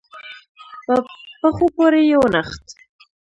[0.87, 0.95] په
[1.41, 2.63] پښو پورې يې ونښت.